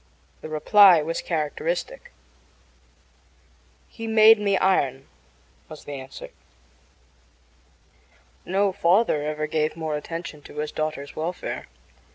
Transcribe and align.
The 0.41 0.49
reply 0.49 1.03
was 1.03 1.21
characteristic. 1.21 2.11
"He 3.87 4.07
made 4.07 4.39
me 4.39 4.57
iron," 4.57 5.07
was 5.69 5.83
the 5.83 5.91
answer. 5.93 6.29
No 8.43 8.71
father 8.71 9.21
ever 9.21 9.45
gave 9.45 9.77
more 9.77 9.95
attention 9.95 10.41
to 10.41 10.55
his 10.57 10.71
daughter's 10.71 11.15
welfare. 11.15 11.67